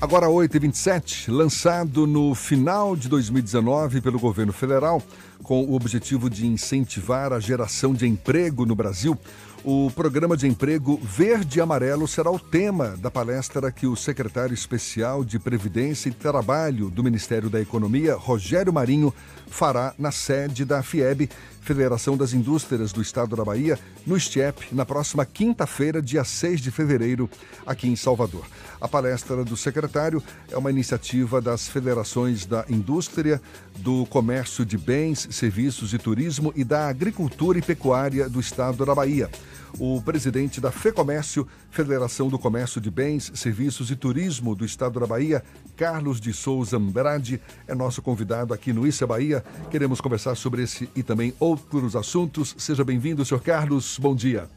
Agora 0.00 0.28
8h27, 0.28 1.30
lançado 1.30 2.06
no 2.06 2.34
final 2.34 2.96
de 2.96 3.06
2019 3.06 4.00
pelo 4.00 4.18
governo 4.18 4.50
federal, 4.50 5.02
com 5.42 5.62
o 5.62 5.74
objetivo 5.74 6.30
de 6.30 6.46
incentivar 6.46 7.34
a 7.34 7.38
geração 7.38 7.92
de 7.92 8.06
emprego 8.06 8.64
no 8.64 8.74
Brasil, 8.74 9.18
o 9.62 9.90
programa 9.94 10.38
de 10.38 10.48
emprego 10.48 10.98
Verde 11.02 11.58
e 11.58 11.60
Amarelo 11.60 12.08
será 12.08 12.30
o 12.30 12.38
tema 12.38 12.96
da 12.96 13.10
palestra 13.10 13.70
que 13.70 13.86
o 13.86 13.94
secretário 13.94 14.54
especial 14.54 15.22
de 15.22 15.38
Previdência 15.38 16.08
e 16.08 16.12
Trabalho 16.12 16.88
do 16.88 17.04
Ministério 17.04 17.50
da 17.50 17.60
Economia, 17.60 18.14
Rogério 18.14 18.72
Marinho, 18.72 19.12
fará 19.48 19.92
na 19.98 20.10
sede 20.10 20.64
da 20.64 20.82
FIEB, 20.82 21.28
Federação 21.60 22.16
das 22.16 22.32
Indústrias 22.32 22.92
do 22.92 23.02
Estado 23.02 23.36
da 23.36 23.44
Bahia, 23.44 23.78
no 24.06 24.18
STIEP, 24.18 24.74
na 24.74 24.84
próxima 24.84 25.24
quinta-feira, 25.24 26.00
dia 26.02 26.24
6 26.24 26.60
de 26.60 26.70
fevereiro, 26.70 27.28
aqui 27.66 27.88
em 27.88 27.96
Salvador. 27.96 28.44
A 28.80 28.88
palestra 28.88 29.44
do 29.44 29.56
secretário 29.56 30.22
é 30.50 30.56
uma 30.56 30.70
iniciativa 30.70 31.40
das 31.40 31.68
federações 31.68 32.46
da 32.46 32.64
Indústria, 32.68 33.40
do 33.76 34.06
Comércio 34.06 34.64
de 34.64 34.78
Bens, 34.78 35.28
Serviços 35.30 35.92
e 35.92 35.98
Turismo 35.98 36.52
e 36.56 36.64
da 36.64 36.88
Agricultura 36.88 37.58
e 37.58 37.62
Pecuária 37.62 38.28
do 38.28 38.40
Estado 38.40 38.84
da 38.84 38.94
Bahia 38.94 39.30
o 39.78 40.00
presidente 40.02 40.60
da 40.60 40.70
FEComércio, 40.70 41.46
Federação 41.70 42.28
do 42.28 42.38
Comércio 42.38 42.80
de 42.80 42.90
Bens, 42.90 43.30
Serviços 43.34 43.90
e 43.90 43.96
Turismo 43.96 44.54
do 44.54 44.64
Estado 44.64 45.00
da 45.00 45.06
Bahia, 45.06 45.42
Carlos 45.76 46.20
de 46.20 46.32
Souza 46.32 46.76
Andrade, 46.76 47.40
é 47.66 47.74
nosso 47.74 48.02
convidado 48.02 48.52
aqui 48.52 48.72
no 48.72 48.86
Issa 48.86 49.06
Bahia. 49.06 49.44
Queremos 49.70 50.00
conversar 50.00 50.34
sobre 50.34 50.62
esse 50.62 50.88
e 50.94 51.02
também 51.02 51.32
outros 51.38 51.94
assuntos. 51.96 52.54
Seja 52.58 52.84
bem-vindo, 52.84 53.24
senhor 53.24 53.40
Carlos. 53.42 53.98
Bom 53.98 54.14
dia. 54.14 54.48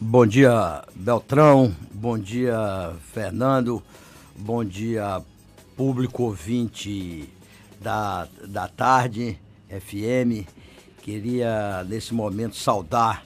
Bom 0.00 0.26
dia, 0.26 0.82
Beltrão. 0.96 1.74
Bom 1.92 2.18
dia, 2.18 2.92
Fernando. 3.12 3.82
Bom 4.36 4.64
dia, 4.64 5.22
público 5.76 6.24
ouvinte 6.24 7.28
da, 7.80 8.26
da 8.48 8.66
tarde, 8.66 9.38
FM. 9.68 10.48
Queria, 11.02 11.84
nesse 11.88 12.14
momento, 12.14 12.56
saudar 12.56 13.24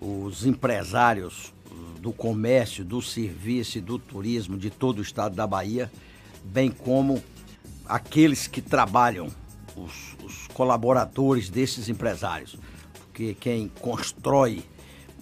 os 0.00 0.46
empresários 0.46 1.52
do 2.00 2.12
comércio, 2.12 2.84
do 2.84 3.02
serviço 3.02 3.78
e 3.78 3.80
do 3.80 3.98
turismo 3.98 4.56
de 4.56 4.70
todo 4.70 4.98
o 4.98 5.02
estado 5.02 5.36
da 5.36 5.46
Bahia, 5.46 5.92
bem 6.42 6.70
como 6.70 7.22
aqueles 7.86 8.46
que 8.46 8.62
trabalham, 8.62 9.28
os, 9.76 10.16
os 10.24 10.46
colaboradores 10.48 11.50
desses 11.50 11.88
empresários. 11.88 12.56
Porque 12.94 13.34
quem 13.34 13.68
constrói 13.80 14.64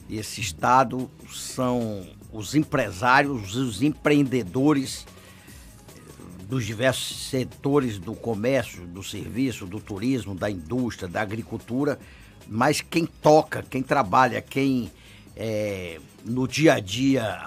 esse 0.09 0.41
estado 0.41 1.11
são 1.29 2.07
os 2.33 2.55
empresários, 2.55 3.57
os 3.57 3.83
empreendedores 3.83 5.05
dos 6.49 6.65
diversos 6.65 7.29
setores 7.29 7.99
do 7.99 8.15
comércio, 8.15 8.87
do 8.87 9.03
serviço, 9.03 9.67
do 9.67 9.81
turismo, 9.81 10.35
da 10.35 10.51
indústria, 10.51 11.09
da 11.09 11.21
agricultura 11.21 11.99
mas 12.47 12.81
quem 12.81 13.07
toca, 13.07 13.63
quem 13.63 13.83
trabalha, 13.83 14.41
quem 14.41 14.91
é, 15.37 16.01
no 16.25 16.47
dia 16.47 16.75
a 16.75 16.81
dia, 16.81 17.39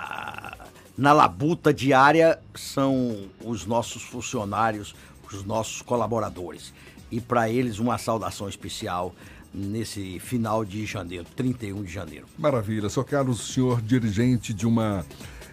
na 0.98 1.14
labuta 1.14 1.74
diária, 1.74 2.40
são 2.56 3.30
os 3.44 3.66
nossos 3.66 4.04
funcionários, 4.04 4.96
os 5.32 5.44
nossos 5.44 5.82
colaboradores. 5.82 6.74
E 7.12 7.20
para 7.20 7.50
eles, 7.50 7.80
uma 7.80 7.98
saudação 7.98 8.48
especial 8.48 9.14
nesse 9.54 10.20
final 10.20 10.64
de 10.64 10.86
janeiro, 10.86 11.26
31 11.36 11.84
de 11.84 11.92
janeiro. 11.92 12.26
Maravilha. 12.38 12.90
Sou 12.90 13.04
Carlos, 13.04 13.54
senhor 13.54 13.82
dirigente 13.82 14.54
de 14.54 14.66
uma 14.66 15.06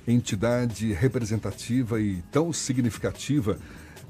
entidade 0.06 0.92
representativa 0.92 2.00
e 2.00 2.22
tão 2.30 2.52
significativa 2.52 3.58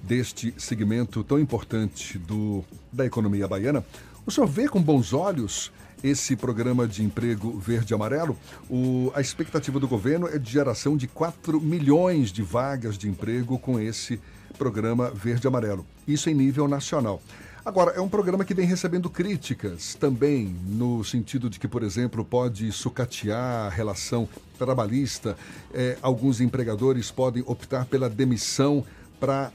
deste 0.03 0.55
segmento 0.57 1.25
tão 1.25 1.41
importante 1.41 2.19
do, 2.19 2.65
da 2.93 3.05
economia 3.05 3.49
baiana. 3.49 3.85
O 4.29 4.31
senhor 4.31 4.47
vê 4.47 4.69
com 4.69 4.83
bons 4.83 5.15
olhos 5.15 5.73
esse 6.05 6.37
programa 6.37 6.87
de 6.87 7.03
emprego 7.03 7.59
verde 7.59 7.95
e 7.95 7.95
amarelo? 7.95 8.37
O, 8.69 9.11
a 9.15 9.23
expectativa 9.23 9.81
do 9.81 9.89
governo 9.89 10.29
é 10.29 10.39
de 10.39 10.51
geração 10.51 10.99
de 10.99 11.07
4 11.07 11.59
milhões 11.59 12.31
de 12.31 12.43
vagas 12.43 12.99
de 12.99 13.09
emprego 13.09 13.59
com 13.59 13.81
esse 13.81 14.21
programa 14.59 15.11
verde 15.11 15.47
e 15.47 15.49
amarelo. 15.49 15.87
Isso 16.07 16.29
em 16.29 16.35
nível 16.35 16.69
nacional. 16.69 17.23
Agora, 17.65 17.93
é 17.93 18.01
um 18.03 18.09
programa 18.09 18.45
que 18.45 18.53
vem 18.53 18.67
recebendo 18.67 19.09
críticas 19.09 19.95
também, 19.95 20.55
no 20.67 21.03
sentido 21.03 21.49
de 21.49 21.59
que, 21.59 21.67
por 21.67 21.83
exemplo, 21.83 22.23
pode 22.23 22.71
sucatear 22.71 23.67
a 23.67 23.71
relação 23.71 24.29
trabalhista. 24.59 25.39
É, 25.73 25.97
alguns 26.03 26.39
empregadores 26.41 27.11
podem 27.11 27.43
optar 27.47 27.87
pela 27.87 28.11
demissão 28.11 28.85
para 29.19 29.53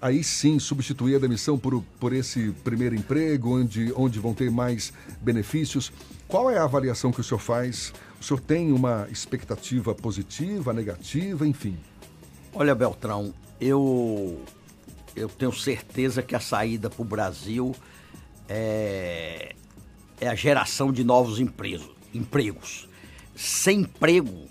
aí 0.00 0.22
sim 0.22 0.58
substituir 0.58 1.16
a 1.16 1.18
demissão 1.18 1.58
por, 1.58 1.82
por 1.98 2.12
esse 2.12 2.52
primeiro 2.62 2.94
emprego, 2.94 3.58
onde, 3.58 3.92
onde 3.96 4.18
vão 4.18 4.34
ter 4.34 4.50
mais 4.50 4.92
benefícios. 5.20 5.92
Qual 6.28 6.50
é 6.50 6.58
a 6.58 6.64
avaliação 6.64 7.12
que 7.12 7.20
o 7.20 7.24
senhor 7.24 7.40
faz? 7.40 7.92
O 8.20 8.24
senhor 8.24 8.40
tem 8.40 8.72
uma 8.72 9.06
expectativa 9.10 9.94
positiva, 9.94 10.72
negativa, 10.72 11.46
enfim? 11.46 11.76
Olha, 12.52 12.74
Beltrão, 12.74 13.34
eu, 13.60 14.40
eu 15.14 15.28
tenho 15.28 15.52
certeza 15.52 16.22
que 16.22 16.34
a 16.34 16.40
saída 16.40 16.88
para 16.88 17.02
o 17.02 17.04
Brasil 17.04 17.74
é, 18.48 19.54
é 20.20 20.28
a 20.28 20.34
geração 20.34 20.92
de 20.92 21.04
novos 21.04 21.40
empregos. 21.40 21.90
empregos. 22.12 22.88
Sem 23.34 23.80
emprego, 23.80 24.48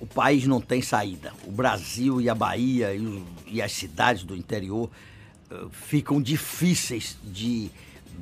o 0.00 0.06
país 0.06 0.46
não 0.46 0.60
tem 0.60 0.82
saída. 0.82 1.32
O 1.46 1.50
Brasil 1.50 2.20
e 2.20 2.28
a 2.28 2.34
Bahia 2.34 2.94
e, 2.94 3.22
e 3.46 3.62
as 3.62 3.72
cidades 3.72 4.24
do 4.24 4.36
interior 4.36 4.90
uh, 5.50 5.70
ficam 5.70 6.20
difíceis 6.20 7.16
de, 7.24 7.70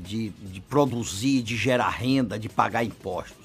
de, 0.03 0.31
de, 0.31 0.61
produzir, 0.61 1.43
de 1.43 1.57
gerar 1.57 1.91
renda, 1.91 2.39
de 2.39 2.49
pagar 2.49 2.85
impostos. 2.85 3.45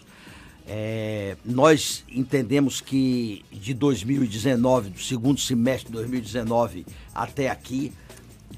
É, 0.68 1.36
nós 1.44 2.04
entendemos 2.08 2.80
que 2.80 3.44
de 3.52 3.74
2019, 3.74 4.92
do 4.92 5.00
segundo 5.00 5.40
semestre 5.40 5.88
de 5.88 5.94
2019 5.94 6.86
até 7.14 7.50
aqui, 7.50 7.92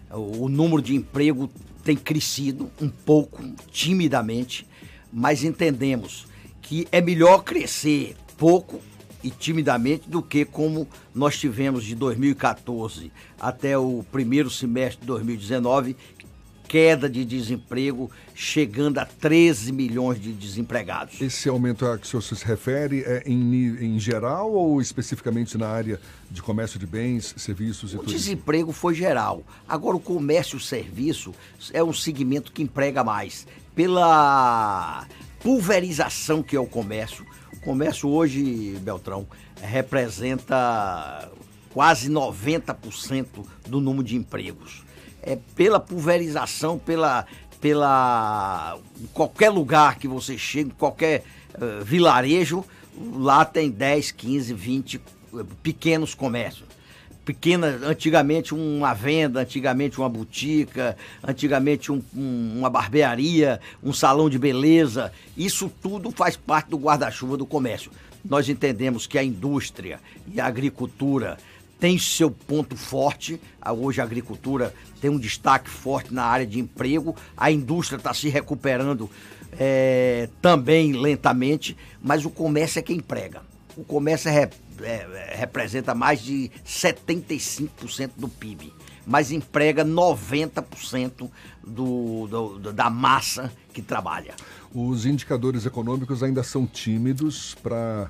o, 0.10 0.46
o 0.46 0.50
número 0.50 0.82
de 0.82 0.94
emprego 0.94 1.50
tem 1.84 1.96
crescido 1.96 2.70
um 2.82 2.90
pouco, 2.90 3.42
timidamente, 3.72 4.68
mas 5.12 5.44
entendemos 5.44 6.28
que 6.62 6.88
é 6.92 7.02
melhor 7.02 7.44
crescer 7.44 8.16
pouco 8.38 8.82
e 9.24 9.30
timidamente 9.30 10.10
do 10.10 10.22
que 10.22 10.46
como 10.46 10.88
nós 11.14 11.38
tivemos 11.38 11.84
de 11.84 11.96
2014 11.96 13.12
até 13.40 13.78
o 13.78 14.04
primeiro 14.12 14.50
semestre 14.50 15.02
de 15.02 15.08
2019, 15.08 15.96
queda 16.72 17.10
de 17.10 17.26
desemprego 17.26 18.10
chegando 18.34 18.98
a 18.98 19.06
13 19.06 19.74
milhões 19.74 20.22
de 20.22 20.32
desempregados. 20.32 21.20
Esse 21.20 21.50
aumento 21.50 21.86
a 21.86 21.98
que 21.98 22.06
o 22.06 22.22
senhor 22.22 22.22
se 22.22 22.46
refere 22.46 23.04
é 23.06 23.24
em, 23.26 23.96
em 23.96 24.00
geral 24.00 24.54
ou 24.54 24.80
especificamente 24.80 25.58
na 25.58 25.68
área 25.68 26.00
de 26.30 26.42
comércio 26.42 26.80
de 26.80 26.88
bens, 26.88 27.34
serviços 27.36 27.94
e 27.94 27.98
tudo? 27.98 28.08
O 28.08 28.14
desemprego 28.14 28.72
foi 28.72 28.96
geral. 28.96 29.44
Agora, 29.68 29.98
o 29.98 30.00
comércio 30.00 30.58
e 30.58 30.62
serviço 30.62 31.34
é 31.74 31.84
um 31.84 31.92
segmento 31.92 32.54
que 32.54 32.64
emprega 32.64 33.04
mais. 33.04 33.46
Pela 33.76 35.06
pulverização 35.42 36.42
que 36.42 36.56
é 36.56 36.60
o 36.60 36.66
comércio, 36.66 37.26
comércio 37.64 38.10
hoje, 38.10 38.78
Beltrão, 38.82 39.28
representa 39.62 41.30
quase 41.74 42.10
90% 42.10 43.26
do 43.68 43.80
número 43.80 44.04
de 44.04 44.16
empregos. 44.16 44.84
É 45.22 45.38
pela 45.56 45.80
pulverização, 45.80 46.78
pela, 46.78 47.26
pela 47.60 48.78
qualquer 49.14 49.50
lugar 49.50 49.98
que 49.98 50.08
você 50.08 50.38
chegue, 50.38 50.72
qualquer 50.72 51.24
uh, 51.56 51.84
vilarejo, 51.84 52.66
lá 53.14 53.46
tem 53.46 53.70
10, 53.70 54.12
15, 54.12 54.54
20 54.54 55.02
pequenos 55.64 56.14
comércios 56.14 56.81
pequena, 57.26 57.80
antigamente 57.84 58.54
uma 58.54 58.94
venda, 58.94 59.42
antigamente 59.42 60.00
uma 60.00 60.10
botica, 60.10 60.98
antigamente 61.24 61.92
um, 61.92 62.02
um, 62.16 62.60
uma 62.60 62.70
barbearia, 62.70 63.60
um 63.84 63.94
salão 63.94 64.30
de 64.30 64.40
beleza. 64.40 65.12
Isso 65.38 65.72
tudo 65.82 66.12
faz 66.12 66.36
parte 66.36 66.70
do 66.70 66.78
guarda-chuva 66.78 67.38
do 67.38 67.46
comércio. 67.46 67.92
Nós 68.24 68.50
entendemos 68.50 69.08
que 69.08 69.18
a 69.18 69.24
indústria 69.24 70.00
e 70.32 70.40
a 70.40 70.46
agricultura 70.46 71.38
tem 71.80 71.98
seu 71.98 72.30
ponto 72.30 72.78
forte. 72.78 73.42
Hoje 73.80 74.00
a 74.00 74.04
agricultura 74.04 74.74
tem 75.02 75.10
um 75.10 75.18
destaque 75.18 75.70
forte 75.70 76.14
na 76.14 76.24
área 76.24 76.46
de 76.46 76.60
emprego. 76.60 77.16
A 77.36 77.52
indústria 77.52 77.98
está 77.98 78.14
se 78.14 78.30
recuperando 78.30 79.10
é, 79.60 80.30
também 80.42 80.94
lentamente, 80.94 81.76
mas 82.02 82.24
o 82.24 82.30
comércio 82.30 82.78
é 82.78 82.82
quem 82.84 82.98
emprega. 82.98 83.51
O 83.78 83.84
comércio 83.84 84.30
é 84.30 84.50
é, 84.84 85.36
representa 85.38 85.94
mais 85.94 86.22
de 86.22 86.52
75% 86.66 88.12
do 88.18 88.28
PIB, 88.28 88.74
mas 89.06 89.32
emprega 89.32 89.86
90% 89.86 91.30
do, 91.66 92.28
do, 92.28 92.74
da 92.74 92.90
massa 92.90 93.52
que 93.74 93.82
trabalha. 93.82 94.34
Os 94.74 95.06
indicadores 95.06 95.66
econômicos 95.66 96.24
ainda 96.24 96.44
são 96.44 96.66
tímidos 96.66 97.56
para 97.62 98.10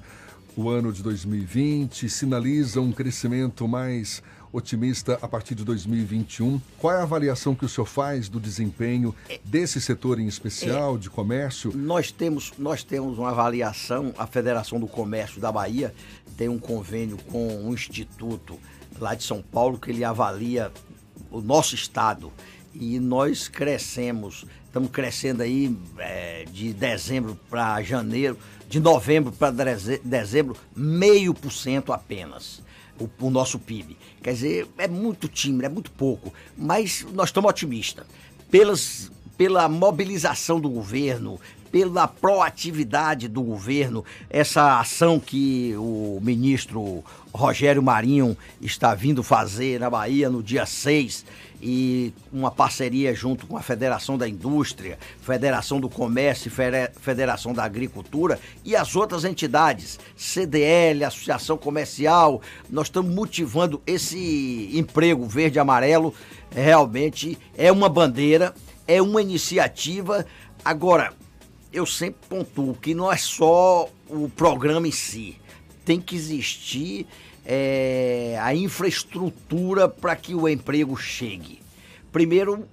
o 0.56 0.70
ano 0.70 0.92
de 0.92 1.02
2020, 1.02 2.10
sinaliza 2.10 2.82
um 2.82 2.92
crescimento 2.92 3.68
mais 3.68 4.22
otimista 4.52 5.18
a 5.22 5.28
partir 5.28 5.56
de 5.56 5.64
2021. 5.64 6.60
Qual 6.78 6.94
é 6.94 6.98
a 6.98 7.04
avaliação 7.04 7.56
que 7.56 7.66
o 7.66 7.70
senhor 7.70 7.86
faz 7.86 8.28
do 8.28 8.40
desempenho 8.40 9.16
desse 9.44 9.80
setor 9.80 10.20
em 10.20 10.28
especial, 10.28 10.96
é, 10.96 10.98
de 10.98 11.10
comércio? 11.10 11.72
Nós 11.76 12.12
temos, 12.12 12.54
nós 12.58 12.84
temos 12.84 13.18
uma 13.18 13.30
avaliação, 13.30 14.14
a 14.18 14.28
Federação 14.28 14.80
do 14.80 14.88
Comércio 14.88 15.40
da 15.40 15.52
Bahia 15.52 15.94
tem 16.38 16.50
um 16.50 16.60
convênio 16.60 17.18
com 17.30 17.48
um 17.66 17.74
instituto 17.74 18.60
lá 19.00 19.16
de 19.16 19.24
São 19.24 19.42
Paulo 19.42 19.78
que 19.78 19.92
ele 19.92 20.04
avalia 20.04 20.72
o 21.30 21.42
nosso 21.42 21.76
estado 21.76 22.32
e 22.74 23.00
nós 23.00 23.48
crescemos, 23.48 24.46
estamos 24.66 24.90
crescendo 24.92 25.44
aí 25.44 25.78
é, 25.98 26.46
de 26.52 26.74
dezembro 26.74 27.38
para 27.50 27.82
janeiro, 27.84 28.38
de 28.70 28.80
novembro 28.80 29.32
para 29.32 29.54
dezembro, 30.04 30.56
meio 30.76 31.34
por 31.34 31.52
cento 31.52 31.92
apenas 31.92 32.62
o, 33.04 33.26
o, 33.26 33.30
nosso 33.30 33.60
PIB. 33.60 33.98
Quer 34.22 34.34
dizer, 34.34 34.68
é 34.78 34.88
muito 34.88 35.28
tímido, 35.28 35.66
é 35.66 35.70
muito 35.70 35.92
pouco, 35.92 36.34
mas 36.58 37.06
nós 37.14 37.30
estamos 37.30 37.50
otimistas. 37.50 38.06
Pelas, 38.50 39.12
pela 39.38 39.68
mobilização 39.68 40.60
do 40.60 40.70
governo, 40.70 41.40
pela 41.72 42.08
proatividade 42.08 43.28
do 43.28 43.42
governo, 43.42 44.04
essa 44.30 44.80
ação 44.80 45.20
que 45.20 45.74
o 45.78 46.20
ministro 46.22 47.04
Rogério 47.34 47.82
Marinho 47.82 48.38
está 48.62 48.94
vindo 48.94 49.24
fazer 49.24 49.80
na 49.80 49.90
Bahia 49.90 50.30
no 50.30 50.44
dia 50.44 50.66
6 50.66 51.26
e 51.62 52.12
uma 52.34 52.52
parceria 52.52 53.14
junto 53.14 53.46
com 53.46 53.56
a 53.56 53.62
Federação 53.62 54.18
da 54.18 54.28
Indústria, 54.28 54.98
Federação 55.22 55.80
do 55.80 55.88
Comércio 55.88 56.52
Federação 57.00 57.54
da 57.54 57.64
Agricultura 57.64 58.40
e 58.66 58.76
as 58.76 58.96
outras 58.96 59.24
entidades, 59.24 60.00
CDL, 60.18 61.06
Associação 61.06 61.58
Comercial, 61.58 62.42
nós 62.70 62.88
estamos 62.88 63.14
motivando 63.14 63.82
esse 63.86 64.70
emprego 64.74 65.26
verde 65.26 65.60
amarelo, 65.60 66.14
realmente 66.50 67.38
é 67.56 67.72
uma 67.72 67.88
bandeira, 67.88 68.54
é 68.88 69.02
uma 69.02 69.22
iniciativa. 69.22 70.26
Agora, 70.66 71.14
eu 71.72 71.86
sempre 71.86 72.28
pontuo 72.28 72.76
que 72.76 72.94
não 72.94 73.12
é 73.12 73.18
só 73.18 73.90
o 74.10 74.30
programa 74.30 74.88
em 74.88 74.92
si, 74.92 75.38
tem 75.86 76.00
que 76.00 76.16
existir 76.16 77.08
é, 77.46 78.38
a 78.42 78.54
infraestrutura 78.54 79.88
para 79.88 80.16
que 80.16 80.36
o 80.36 80.48
emprego 80.48 80.96
chegue. 80.98 81.60
Primeiro, 82.12 82.68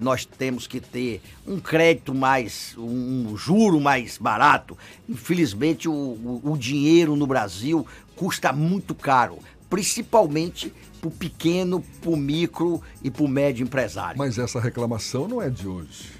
nós 0.00 0.24
temos 0.24 0.66
que 0.66 0.80
ter 0.80 1.20
um 1.46 1.60
crédito 1.60 2.14
mais, 2.14 2.74
um 2.78 3.36
juro 3.36 3.80
mais 3.80 4.16
barato. 4.16 4.76
Infelizmente, 5.08 5.88
o, 5.88 5.92
o, 5.92 6.52
o 6.52 6.58
dinheiro 6.58 7.14
no 7.14 7.26
Brasil 7.26 7.86
custa 8.16 8.52
muito 8.52 8.94
caro, 8.94 9.38
principalmente 9.68 10.72
para 11.00 11.08
o 11.08 11.10
pequeno, 11.10 11.84
para 12.00 12.10
o 12.10 12.16
micro 12.16 12.82
e 13.02 13.10
para 13.10 13.22
o 13.22 13.28
médio 13.28 13.62
empresário. 13.62 14.18
Mas 14.18 14.38
essa 14.38 14.58
reclamação 14.58 15.28
não 15.28 15.40
é 15.40 15.50
de 15.50 15.68
hoje. 15.68 16.12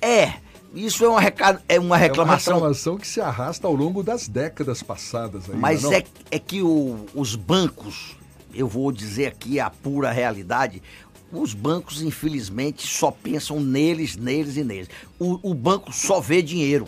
É, 0.00 0.34
isso 0.74 1.04
é 1.04 1.08
uma, 1.08 1.20
é 1.68 1.80
uma 1.80 1.96
reclamação. 1.96 2.54
É 2.54 2.56
uma 2.56 2.66
reclamação 2.66 2.96
que 2.96 3.06
se 3.06 3.20
arrasta 3.20 3.66
ao 3.66 3.74
longo 3.74 4.02
das 4.02 4.28
décadas 4.28 4.82
passadas. 4.82 5.44
Ainda, 5.48 5.60
Mas 5.60 5.84
é, 5.84 6.04
é 6.30 6.38
que 6.38 6.62
o, 6.62 7.06
os 7.14 7.34
bancos, 7.34 8.16
eu 8.54 8.68
vou 8.68 8.92
dizer 8.92 9.26
aqui 9.26 9.58
a 9.58 9.68
pura 9.68 10.10
realidade, 10.10 10.80
os 11.32 11.54
bancos, 11.54 12.02
infelizmente, 12.02 12.86
só 12.86 13.10
pensam 13.10 13.60
neles, 13.60 14.16
neles 14.16 14.56
e 14.56 14.64
neles. 14.64 14.88
O, 15.18 15.50
o 15.50 15.54
banco 15.54 15.92
só 15.92 16.20
vê 16.20 16.42
dinheiro, 16.42 16.86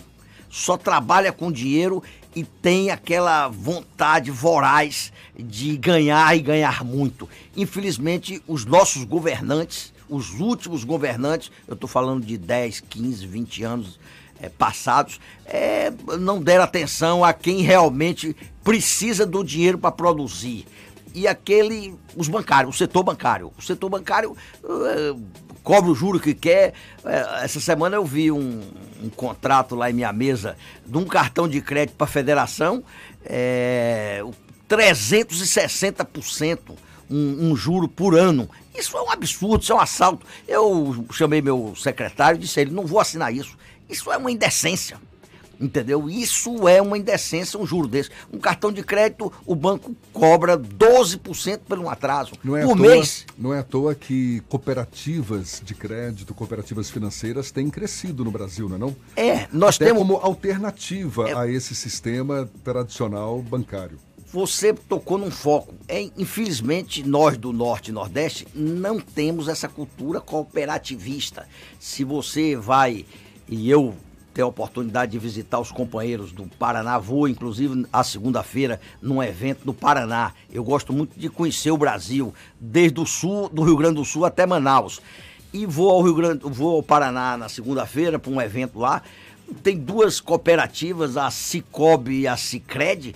só 0.48 0.76
trabalha 0.76 1.32
com 1.32 1.50
dinheiro 1.50 2.02
e 2.34 2.44
tem 2.44 2.90
aquela 2.90 3.48
vontade 3.48 4.30
voraz 4.30 5.12
de 5.36 5.76
ganhar 5.76 6.36
e 6.36 6.40
ganhar 6.40 6.84
muito. 6.84 7.28
Infelizmente, 7.56 8.42
os 8.46 8.64
nossos 8.64 9.04
governantes 9.04 9.91
os 10.12 10.38
últimos 10.38 10.84
governantes, 10.84 11.50
eu 11.66 11.74
estou 11.74 11.88
falando 11.88 12.24
de 12.24 12.36
10, 12.36 12.80
15, 12.80 13.26
20 13.26 13.64
anos 13.64 13.98
é, 14.40 14.48
passados, 14.48 15.18
é, 15.46 15.92
não 16.18 16.40
deram 16.40 16.64
atenção 16.64 17.24
a 17.24 17.32
quem 17.32 17.62
realmente 17.62 18.36
precisa 18.62 19.24
do 19.24 19.42
dinheiro 19.42 19.78
para 19.78 19.90
produzir. 19.90 20.66
E 21.14 21.26
aquele, 21.28 21.94
os 22.16 22.28
bancários, 22.28 22.74
o 22.74 22.78
setor 22.78 23.02
bancário. 23.02 23.52
O 23.56 23.62
setor 23.62 23.88
bancário 23.88 24.36
é, 24.64 25.14
cobra 25.62 25.90
o 25.90 25.94
juro 25.94 26.18
que 26.18 26.34
quer. 26.34 26.74
Essa 27.42 27.60
semana 27.60 27.96
eu 27.96 28.04
vi 28.04 28.30
um, 28.32 28.60
um, 29.02 29.08
contrato 29.10 29.74
lá 29.74 29.90
em 29.90 29.94
minha 29.94 30.12
mesa 30.12 30.56
de 30.84 30.98
um 30.98 31.04
cartão 31.04 31.48
de 31.48 31.60
crédito 31.60 31.96
para 31.96 32.06
a 32.06 32.10
federação, 32.10 32.82
é, 33.24 34.22
360% 34.68 36.58
um, 37.12 37.50
um 37.50 37.56
juro 37.56 37.86
por 37.86 38.16
ano. 38.16 38.48
Isso 38.74 38.96
é 38.96 39.02
um 39.02 39.10
absurdo, 39.10 39.62
isso 39.62 39.72
é 39.72 39.76
um 39.76 39.80
assalto. 39.80 40.26
Eu 40.48 41.06
chamei 41.12 41.42
meu 41.42 41.74
secretário 41.76 42.38
e 42.38 42.40
disse 42.40 42.58
a 42.58 42.62
ele: 42.62 42.72
não 42.72 42.86
vou 42.86 42.98
assinar 42.98 43.32
isso. 43.32 43.56
Isso 43.88 44.10
é 44.10 44.16
uma 44.16 44.30
indecência. 44.30 44.98
Entendeu? 45.60 46.10
Isso 46.10 46.66
é 46.66 46.82
uma 46.82 46.98
indecência, 46.98 47.56
um 47.56 47.64
juro 47.64 47.86
desse. 47.86 48.10
Um 48.32 48.38
cartão 48.38 48.72
de 48.72 48.82
crédito, 48.82 49.32
o 49.46 49.54
banco 49.54 49.94
cobra 50.12 50.58
12% 50.58 51.60
pelo 51.68 51.84
um 51.84 51.90
atraso 51.90 52.32
não 52.42 52.56
é 52.56 52.66
por 52.66 52.76
toa, 52.76 52.88
mês. 52.88 53.24
Não 53.38 53.54
é 53.54 53.60
à 53.60 53.62
toa 53.62 53.94
que 53.94 54.42
cooperativas 54.48 55.62
de 55.64 55.72
crédito, 55.72 56.34
cooperativas 56.34 56.90
financeiras 56.90 57.52
têm 57.52 57.70
crescido 57.70 58.24
no 58.24 58.32
Brasil, 58.32 58.68
não 58.68 58.74
é 58.74 58.78
não? 58.78 58.96
É, 59.14 59.46
nós 59.52 59.76
Até 59.76 59.84
temos... 59.84 60.02
como 60.02 60.16
alternativa 60.16 61.28
é... 61.28 61.34
a 61.34 61.46
esse 61.46 61.76
sistema 61.76 62.50
tradicional 62.64 63.40
bancário 63.40 64.00
você 64.32 64.72
tocou 64.72 65.18
num 65.18 65.30
foco. 65.30 65.74
É, 65.86 66.10
infelizmente, 66.16 67.06
nós 67.06 67.36
do 67.36 67.52
Norte 67.52 67.90
e 67.90 67.92
Nordeste 67.92 68.48
não 68.54 68.98
temos 68.98 69.46
essa 69.46 69.68
cultura 69.68 70.20
cooperativista. 70.20 71.46
Se 71.78 72.02
você 72.02 72.56
vai, 72.56 73.04
e 73.46 73.68
eu 73.68 73.94
tenho 74.32 74.46
a 74.46 74.50
oportunidade 74.50 75.12
de 75.12 75.18
visitar 75.18 75.60
os 75.60 75.70
companheiros 75.70 76.32
do 76.32 76.44
Paraná, 76.58 76.98
vou 76.98 77.28
inclusive 77.28 77.86
a 77.92 78.02
segunda-feira 78.02 78.80
num 79.02 79.22
evento 79.22 79.66
no 79.66 79.74
Paraná. 79.74 80.32
Eu 80.50 80.64
gosto 80.64 80.94
muito 80.94 81.18
de 81.18 81.28
conhecer 81.28 81.70
o 81.70 81.76
Brasil, 81.76 82.32
desde 82.58 82.98
o 82.98 83.04
sul, 83.04 83.50
do 83.50 83.62
Rio 83.62 83.76
Grande 83.76 83.96
do 83.96 84.04
Sul 84.04 84.24
até 84.24 84.46
Manaus. 84.46 85.02
E 85.52 85.66
vou 85.66 85.90
ao 85.90 86.00
Rio 86.00 86.14
Grande, 86.14 86.40
vou 86.44 86.76
ao 86.76 86.82
Paraná 86.82 87.36
na 87.36 87.50
segunda-feira 87.50 88.18
para 88.18 88.32
um 88.32 88.40
evento 88.40 88.78
lá. 88.78 89.02
Tem 89.62 89.76
duas 89.76 90.18
cooperativas, 90.18 91.18
a 91.18 91.30
Cicobi 91.30 92.20
e 92.20 92.26
a 92.26 92.38
Cicred, 92.38 93.14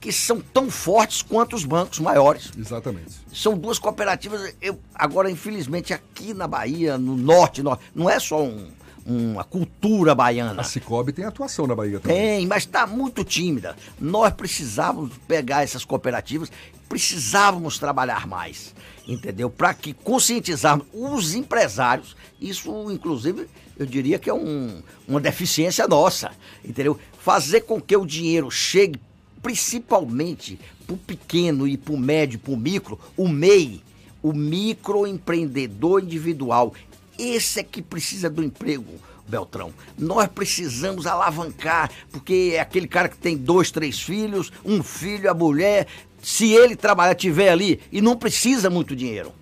que 0.00 0.12
são 0.12 0.40
tão 0.40 0.70
fortes 0.70 1.22
quanto 1.22 1.54
os 1.54 1.64
bancos 1.64 1.98
maiores. 1.98 2.50
Exatamente. 2.58 3.12
São 3.32 3.56
duas 3.56 3.78
cooperativas. 3.78 4.54
Eu, 4.60 4.78
agora, 4.94 5.30
infelizmente, 5.30 5.92
aqui 5.92 6.34
na 6.34 6.46
Bahia, 6.46 6.98
no 6.98 7.16
norte, 7.16 7.62
norte 7.62 7.84
não 7.94 8.10
é 8.10 8.18
só 8.18 8.42
um, 8.42 8.68
uma 9.06 9.44
cultura 9.44 10.14
baiana. 10.14 10.60
A 10.60 10.64
Cicobi 10.64 11.12
tem 11.12 11.24
atuação 11.24 11.66
na 11.66 11.74
Bahia 11.74 12.00
também. 12.00 12.16
Tem, 12.16 12.46
mas 12.46 12.64
está 12.64 12.86
muito 12.86 13.24
tímida. 13.24 13.76
Nós 13.98 14.32
precisávamos 14.32 15.12
pegar 15.28 15.62
essas 15.62 15.84
cooperativas, 15.84 16.50
precisávamos 16.88 17.78
trabalhar 17.78 18.26
mais, 18.26 18.74
entendeu? 19.06 19.48
Para 19.48 19.72
que 19.72 19.92
conscientizarmos 19.92 20.86
os 20.92 21.34
empresários. 21.34 22.16
Isso, 22.40 22.90
inclusive, 22.90 23.46
eu 23.78 23.86
diria 23.86 24.18
que 24.18 24.28
é 24.28 24.34
um, 24.34 24.82
uma 25.06 25.20
deficiência 25.20 25.86
nossa, 25.86 26.32
entendeu? 26.64 26.98
Fazer 27.20 27.60
com 27.60 27.80
que 27.80 27.96
o 27.96 28.04
dinheiro 28.04 28.50
chegue 28.50 28.98
principalmente 29.42 30.58
para 30.86 30.94
o 30.94 30.98
pequeno 30.98 31.66
e 31.66 31.76
para 31.76 31.94
o 31.94 31.98
médio, 31.98 32.38
para 32.38 32.52
o 32.52 32.56
micro, 32.56 32.98
o 33.16 33.28
MEI, 33.28 33.82
o 34.22 34.32
microempreendedor 34.32 36.02
individual. 36.02 36.74
Esse 37.18 37.60
é 37.60 37.62
que 37.62 37.82
precisa 37.82 38.28
do 38.28 38.42
emprego, 38.42 38.94
Beltrão. 39.26 39.72
Nós 39.96 40.28
precisamos 40.28 41.06
alavancar, 41.06 41.90
porque 42.10 42.52
é 42.54 42.60
aquele 42.60 42.88
cara 42.88 43.08
que 43.08 43.16
tem 43.16 43.36
dois, 43.36 43.70
três 43.70 44.00
filhos, 44.00 44.52
um 44.64 44.82
filho, 44.82 45.30
a 45.30 45.34
mulher. 45.34 45.86
Se 46.22 46.52
ele 46.52 46.76
trabalhar, 46.76 47.14
tiver 47.14 47.48
ali 47.48 47.80
e 47.90 48.00
não 48.00 48.16
precisa 48.16 48.68
muito 48.68 48.94
dinheiro, 48.94 49.32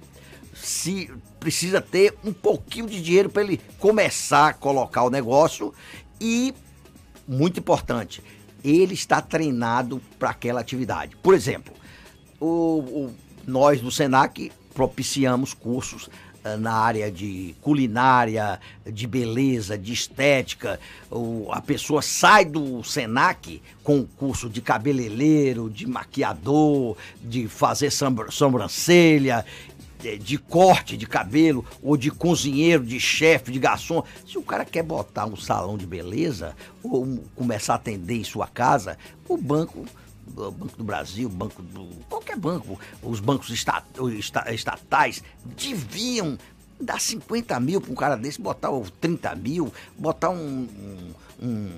se 0.54 1.10
precisa 1.40 1.80
ter 1.80 2.14
um 2.24 2.32
pouquinho 2.32 2.86
de 2.86 3.00
dinheiro 3.00 3.30
para 3.30 3.42
ele 3.42 3.60
começar 3.78 4.48
a 4.48 4.52
colocar 4.52 5.02
o 5.02 5.10
negócio 5.10 5.72
e 6.20 6.54
muito 7.26 7.60
importante, 7.60 8.22
ele 8.62 8.94
está 8.94 9.20
treinado 9.20 10.00
para 10.18 10.30
aquela 10.30 10.60
atividade. 10.60 11.16
Por 11.16 11.34
exemplo, 11.34 11.74
o, 12.40 12.46
o, 12.46 13.14
nós 13.46 13.80
do 13.80 13.90
SENAC 13.90 14.52
propiciamos 14.74 15.54
cursos 15.54 16.06
uh, 16.06 16.56
na 16.58 16.72
área 16.72 17.10
de 17.10 17.54
culinária, 17.60 18.60
de 18.86 19.06
beleza, 19.06 19.76
de 19.76 19.92
estética. 19.92 20.78
O, 21.10 21.48
a 21.50 21.60
pessoa 21.60 22.02
sai 22.02 22.44
do 22.44 22.82
SENAC 22.84 23.62
com 23.82 24.04
curso 24.04 24.48
de 24.48 24.60
cabeleireiro, 24.60 25.70
de 25.70 25.86
maquiador, 25.86 26.96
de 27.22 27.48
fazer 27.48 27.90
sobrancelha 27.90 29.44
de 30.20 30.38
corte 30.38 30.96
de 30.96 31.06
cabelo, 31.06 31.64
ou 31.82 31.96
de 31.96 32.10
cozinheiro, 32.10 32.84
de 32.84 33.00
chefe, 33.00 33.50
de 33.50 33.58
garçom. 33.58 34.02
Se 34.26 34.38
o 34.38 34.42
cara 34.42 34.64
quer 34.64 34.82
botar 34.82 35.26
um 35.26 35.36
salão 35.36 35.76
de 35.76 35.86
beleza, 35.86 36.54
ou 36.82 37.18
começar 37.34 37.74
a 37.74 37.76
atender 37.76 38.16
em 38.16 38.24
sua 38.24 38.46
casa, 38.46 38.96
o 39.28 39.36
banco 39.36 39.84
Banco 40.28 40.76
do 40.76 40.84
Brasil, 40.84 41.28
Banco 41.28 41.62
do. 41.62 41.88
qualquer 42.08 42.36
banco, 42.36 42.78
os 43.02 43.18
bancos 43.18 43.50
estatais 43.50 45.22
deviam 45.56 46.38
dar 46.80 47.00
50 47.00 47.58
mil 47.60 47.80
para 47.80 47.90
um 47.90 47.94
cara 47.94 48.16
desse, 48.16 48.40
botar 48.40 48.70
30 49.00 49.34
mil, 49.36 49.72
botar 49.96 50.30
um, 50.30 50.68
um, 51.40 51.70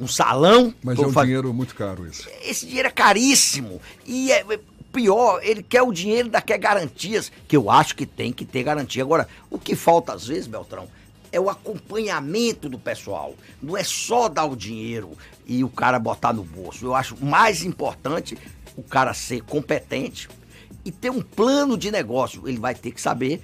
um 0.00 0.08
salão. 0.08 0.74
Mas 0.82 0.98
é 0.98 1.06
um 1.06 1.12
faz... 1.12 1.26
dinheiro 1.26 1.52
muito 1.54 1.74
caro 1.74 2.06
isso. 2.06 2.28
Esse 2.42 2.66
dinheiro 2.66 2.88
é 2.88 2.92
caríssimo. 2.92 3.80
E 4.04 4.32
é, 4.32 4.40
é 4.40 4.60
pior, 4.92 5.40
ele 5.42 5.62
quer 5.62 5.82
o 5.82 5.92
dinheiro, 5.92 6.26
ainda 6.26 6.40
quer 6.40 6.58
garantias, 6.58 7.30
que 7.48 7.56
eu 7.56 7.70
acho 7.70 7.94
que 7.94 8.06
tem 8.06 8.32
que 8.32 8.44
ter 8.44 8.62
garantia. 8.62 9.02
Agora, 9.02 9.28
o 9.50 9.58
que 9.58 9.74
falta 9.74 10.12
às 10.12 10.26
vezes, 10.26 10.46
Beltrão, 10.46 10.88
é 11.32 11.38
o 11.40 11.48
acompanhamento 11.48 12.68
do 12.68 12.78
pessoal. 12.78 13.34
Não 13.62 13.76
é 13.76 13.84
só 13.84 14.28
dar 14.28 14.44
o 14.44 14.56
dinheiro 14.56 15.12
e 15.46 15.62
o 15.62 15.68
cara 15.68 15.98
botar 15.98 16.32
no 16.32 16.42
bolso. 16.42 16.84
Eu 16.84 16.94
acho 16.94 17.16
mais 17.24 17.64
importante 17.64 18.36
o 18.76 18.82
cara 18.82 19.14
ser 19.14 19.42
competente 19.42 20.28
e 20.84 20.90
ter 20.90 21.10
um 21.10 21.22
plano 21.22 21.76
de 21.76 21.90
negócio. 21.90 22.48
Ele 22.48 22.58
vai 22.58 22.74
ter 22.74 22.90
que 22.90 23.00
saber 23.00 23.42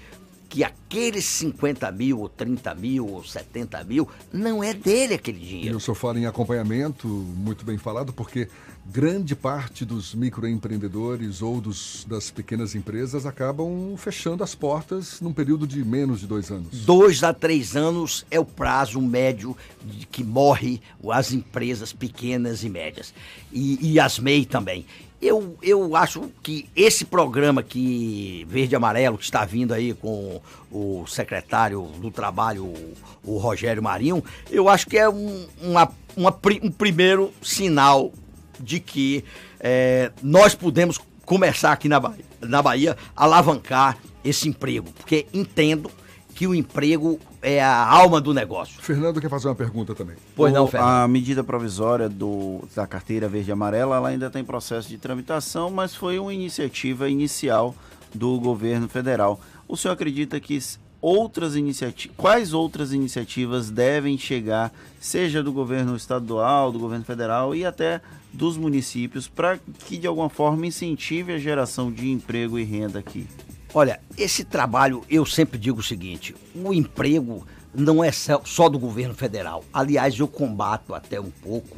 que 0.48 0.62
aqueles 0.64 1.24
50 1.24 1.90
mil, 1.92 2.20
ou 2.20 2.28
30 2.28 2.74
mil, 2.74 3.06
ou 3.06 3.24
70 3.24 3.82
mil, 3.84 4.08
não 4.32 4.62
é 4.62 4.72
dele 4.72 5.14
aquele 5.14 5.38
dinheiro. 5.38 5.74
E 5.74 5.76
o 5.76 5.80
senhor 5.80 5.94
fala 5.94 6.18
em 6.18 6.26
acompanhamento, 6.26 7.06
muito 7.06 7.64
bem 7.64 7.76
falado, 7.76 8.12
porque 8.12 8.48
grande 8.92 9.34
parte 9.34 9.84
dos 9.84 10.14
microempreendedores 10.14 11.42
ou 11.42 11.60
dos, 11.60 12.04
das 12.08 12.30
pequenas 12.30 12.74
empresas 12.74 13.26
acabam 13.26 13.94
fechando 13.96 14.44
as 14.44 14.54
portas 14.54 15.20
num 15.20 15.32
período 15.32 15.66
de 15.66 15.84
menos 15.84 16.20
de 16.20 16.26
dois 16.26 16.50
anos. 16.50 16.84
Dois 16.84 17.22
a 17.22 17.34
três 17.34 17.76
anos 17.76 18.24
é 18.30 18.38
o 18.38 18.44
prazo 18.44 19.00
médio 19.00 19.56
de 19.84 20.06
que 20.06 20.22
morre 20.22 20.80
as 21.10 21.32
empresas 21.32 21.92
pequenas 21.92 22.62
e 22.62 22.68
médias. 22.68 23.12
E, 23.52 23.92
e 23.92 24.00
as 24.00 24.18
MEI 24.18 24.44
também. 24.44 24.86
Eu, 25.20 25.56
eu 25.62 25.96
acho 25.96 26.30
que 26.42 26.68
esse 26.76 27.04
programa 27.04 27.62
que 27.62 28.46
Verde 28.48 28.74
e 28.74 28.76
Amarelo, 28.76 29.16
que 29.16 29.24
está 29.24 29.44
vindo 29.44 29.72
aí 29.72 29.94
com 29.94 30.40
o 30.70 31.06
secretário 31.06 31.82
do 32.00 32.10
Trabalho, 32.10 32.64
o, 32.64 32.94
o 33.24 33.38
Rogério 33.38 33.82
Marinho, 33.82 34.22
eu 34.50 34.68
acho 34.68 34.86
que 34.86 34.98
é 34.98 35.08
um, 35.08 35.46
uma, 35.60 35.90
uma, 36.14 36.38
um 36.62 36.70
primeiro 36.70 37.32
sinal 37.42 38.12
de 38.60 38.80
que 38.80 39.24
é, 39.60 40.10
nós 40.22 40.54
podemos 40.54 40.98
começar 41.24 41.72
aqui 41.72 41.88
na 41.88 42.00
Bahia, 42.00 42.24
na 42.40 42.62
Bahia 42.62 42.96
a 43.16 43.24
alavancar 43.24 43.98
esse 44.24 44.48
emprego, 44.48 44.90
porque 44.92 45.26
entendo 45.32 45.90
que 46.34 46.46
o 46.46 46.54
emprego 46.54 47.18
é 47.40 47.62
a 47.62 47.88
alma 47.88 48.20
do 48.20 48.34
negócio. 48.34 48.80
Fernando 48.82 49.20
quer 49.20 49.30
fazer 49.30 49.48
uma 49.48 49.54
pergunta 49.54 49.94
também. 49.94 50.16
Pois 50.34 50.52
não, 50.52 50.66
Fernando. 50.66 50.88
A 50.90 51.08
medida 51.08 51.42
provisória 51.42 52.08
do, 52.08 52.62
da 52.74 52.86
carteira 52.86 53.26
verde 53.26 53.50
e 53.50 53.52
amarela 53.52 53.96
ela 53.96 54.08
ainda 54.08 54.26
está 54.26 54.38
em 54.38 54.44
processo 54.44 54.88
de 54.88 54.98
tramitação, 54.98 55.70
mas 55.70 55.94
foi 55.94 56.18
uma 56.18 56.34
iniciativa 56.34 57.08
inicial 57.08 57.74
do 58.14 58.38
governo 58.38 58.88
federal. 58.88 59.40
O 59.66 59.76
senhor 59.76 59.94
acredita 59.94 60.38
que 60.38 60.58
outras 61.00 61.56
iniciativas, 61.56 62.16
quais 62.16 62.52
outras 62.52 62.92
iniciativas 62.92 63.70
devem 63.70 64.18
chegar, 64.18 64.72
seja 65.00 65.42
do 65.42 65.52
governo 65.52 65.96
estadual, 65.96 66.72
do 66.72 66.78
governo 66.78 67.04
federal 67.04 67.54
e 67.54 67.64
até 67.64 68.00
dos 68.36 68.56
municípios, 68.56 69.26
para 69.26 69.58
que 69.86 69.96
de 69.98 70.06
alguma 70.06 70.28
forma 70.28 70.66
incentive 70.66 71.32
a 71.32 71.38
geração 71.38 71.90
de 71.90 72.10
emprego 72.10 72.58
e 72.58 72.64
renda 72.64 72.98
aqui? 72.98 73.26
Olha, 73.74 74.00
esse 74.16 74.44
trabalho, 74.44 75.02
eu 75.10 75.26
sempre 75.26 75.58
digo 75.58 75.80
o 75.80 75.82
seguinte: 75.82 76.34
o 76.54 76.72
emprego 76.72 77.46
não 77.74 78.02
é 78.02 78.10
só 78.12 78.68
do 78.68 78.78
governo 78.78 79.14
federal. 79.14 79.64
Aliás, 79.72 80.18
eu 80.18 80.28
combato 80.28 80.94
até 80.94 81.20
um 81.20 81.30
pouco 81.30 81.76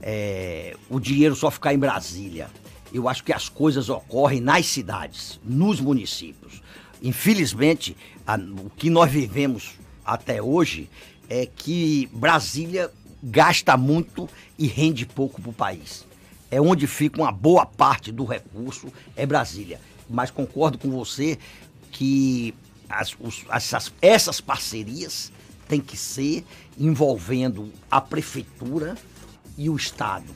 é, 0.00 0.76
o 0.88 1.00
dinheiro 1.00 1.34
só 1.34 1.50
ficar 1.50 1.74
em 1.74 1.78
Brasília. 1.78 2.48
Eu 2.92 3.08
acho 3.08 3.22
que 3.22 3.32
as 3.32 3.48
coisas 3.48 3.88
ocorrem 3.88 4.40
nas 4.40 4.66
cidades, 4.66 5.40
nos 5.44 5.80
municípios. 5.80 6.60
Infelizmente, 7.02 7.96
a, 8.26 8.36
o 8.36 8.70
que 8.76 8.90
nós 8.90 9.10
vivemos 9.10 9.72
até 10.04 10.42
hoje 10.42 10.88
é 11.28 11.46
que 11.46 12.08
Brasília 12.12 12.90
gasta 13.22 13.76
muito 13.76 14.28
e 14.58 14.66
rende 14.66 15.06
pouco 15.06 15.40
para 15.40 15.50
o 15.50 15.54
país. 15.54 16.06
É 16.50 16.60
onde 16.60 16.86
fica 16.86 17.20
uma 17.20 17.30
boa 17.30 17.64
parte 17.64 18.10
do 18.10 18.24
recurso, 18.24 18.92
é 19.16 19.24
Brasília 19.24 19.80
mas 20.10 20.30
concordo 20.30 20.76
com 20.76 20.90
você 20.90 21.38
que 21.92 22.52
as, 22.88 23.14
os, 23.20 23.44
essas, 23.48 23.92
essas 24.02 24.40
parcerias 24.40 25.32
têm 25.68 25.80
que 25.80 25.96
ser 25.96 26.44
envolvendo 26.76 27.72
a 27.88 28.00
prefeitura 28.00 28.96
e 29.56 29.70
o 29.70 29.76
Estado. 29.76 30.26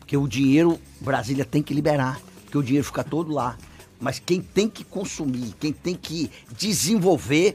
Porque 0.00 0.16
o 0.16 0.26
dinheiro 0.26 0.80
Brasília 1.00 1.44
tem 1.44 1.62
que 1.62 1.72
liberar, 1.72 2.20
porque 2.42 2.58
o 2.58 2.62
dinheiro 2.62 2.84
fica 2.84 3.04
todo 3.04 3.32
lá. 3.32 3.56
Mas 4.00 4.18
quem 4.18 4.42
tem 4.42 4.68
que 4.68 4.82
consumir, 4.82 5.54
quem 5.60 5.72
tem 5.72 5.94
que 5.94 6.30
desenvolver 6.58 7.54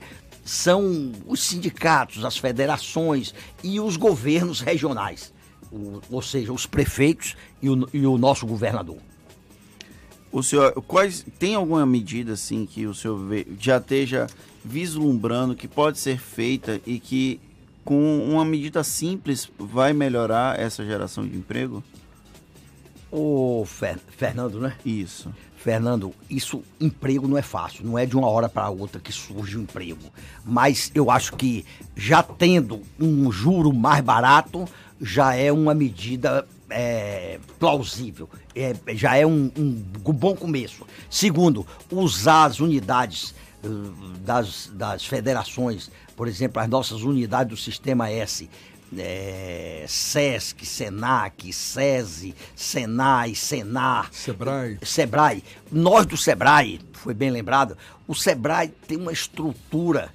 são 0.50 1.12
os 1.28 1.44
sindicatos, 1.44 2.26
as 2.26 2.36
federações 2.36 3.36
e 3.64 3.80
os 3.80 3.96
governos 3.96 4.62
regionais, 4.62 5.32
o, 5.72 6.02
ou 6.10 6.24
seja, 6.24 6.52
os 6.52 6.66
prefeitos 6.66 7.38
e 7.62 7.70
o, 7.70 7.88
e 7.94 8.04
o 8.08 8.18
nosso 8.18 8.48
governador. 8.48 8.98
O 10.32 10.42
senhor, 10.42 10.74
quais 10.88 11.24
tem 11.38 11.54
alguma 11.54 11.86
medida 11.86 12.34
assim 12.34 12.66
que 12.66 12.88
o 12.88 12.96
senhor 12.96 13.18
vê, 13.28 13.46
já 13.60 13.78
esteja 13.78 14.26
vislumbrando 14.66 15.56
que 15.56 15.68
pode 15.68 16.00
ser 16.00 16.20
feita 16.20 16.82
e 16.84 17.00
que 17.00 17.40
com 17.86 18.20
uma 18.28 18.44
medida 18.44 18.84
simples 18.84 19.52
vai 19.56 19.94
melhorar 19.94 20.60
essa 20.60 20.84
geração 20.84 21.28
de 21.28 21.38
emprego? 21.38 21.84
O 23.12 23.64
Fer, 23.68 24.00
Fernando, 24.18 24.60
né? 24.60 24.76
Isso. 24.84 25.32
Fernando, 25.60 26.16
isso 26.30 26.64
emprego 26.80 27.28
não 27.28 27.38
é 27.38 27.42
fácil, 27.42 27.86
não 27.86 28.00
é 28.00 28.06
de 28.06 28.16
uma 28.16 28.30
hora 28.30 28.48
para 28.48 28.70
outra 28.70 29.02
que 29.02 29.12
surge 29.12 29.58
um 29.58 29.64
emprego. 29.64 30.10
Mas 30.46 30.90
eu 30.96 31.12
acho 31.12 31.36
que 31.36 31.66
já 31.98 32.24
tendo 32.24 32.82
um 32.98 33.30
juro 33.30 33.74
mais 33.74 34.02
barato, 34.02 34.66
já 35.02 35.36
é 35.36 35.52
uma 35.52 35.74
medida 35.74 36.48
é, 36.70 37.40
plausível, 37.60 38.30
é, 38.56 38.74
já 38.96 39.18
é 39.18 39.26
um, 39.26 39.52
um, 39.58 39.84
bom 40.14 40.34
começo. 40.34 40.88
Segundo, 41.10 41.68
usar 41.92 42.46
as 42.46 42.62
unidades 42.62 43.36
uh, 43.62 44.18
das, 44.24 44.72
das 44.74 45.06
federações, 45.06 45.92
por 46.16 46.30
exemplo, 46.30 46.62
as 46.62 46.70
nossas 46.70 47.02
unidades 47.02 47.50
do 47.50 47.58
Sistema 47.58 48.10
S, 48.10 48.50
é, 48.98 49.86
SESC, 49.88 50.66
SENAC, 50.66 51.54
SESI, 51.54 52.36
SENAI, 52.56 53.36
SENAR, 53.36 54.10
SEBRAE. 54.12 54.80
SEBRAE. 54.84 55.44
Nós 55.72 56.06
do 56.06 56.18
SEBRAE, 56.18 56.80
foi 56.94 57.14
bem 57.14 57.30
lembrado, 57.30 57.78
o 58.08 58.16
SEBRAE 58.16 58.70
tem 58.88 58.98
uma 58.98 59.12
estrutura 59.12 60.12